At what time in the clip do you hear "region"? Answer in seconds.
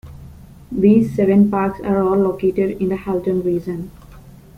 3.43-3.91